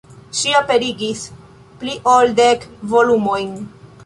Ŝi 0.37 0.53
aperigis 0.59 1.21
pli 1.83 1.99
ol 2.15 2.33
dek 2.43 2.67
volumojn. 2.97 3.55